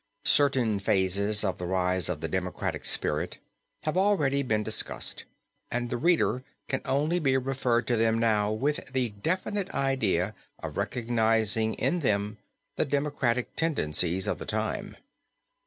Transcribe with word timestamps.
]Certain 0.25 0.79
phases 0.79 1.43
of 1.43 1.59
the 1.59 1.65
rise 1.67 2.09
of 2.09 2.21
the 2.21 2.27
democratic 2.27 2.85
spirit 2.85 3.37
have 3.83 3.95
already 3.95 4.41
been 4.41 4.63
discussed, 4.63 5.25
and 5.69 5.91
the 5.91 5.95
reader 5.97 6.43
can 6.67 6.81
only 6.85 7.19
be 7.19 7.37
referred 7.37 7.85
to 7.85 7.95
them 7.95 8.17
now 8.17 8.51
with 8.51 8.83
the 8.93 9.09
definite 9.09 9.69
idea 9.75 10.33
of 10.57 10.75
recognizing 10.75 11.75
in 11.75 11.99
them 11.99 12.39
the 12.77 12.85
democratic 12.85 13.55
tendencies 13.55 14.25
of 14.25 14.39
the 14.39 14.45
time. 14.47 14.97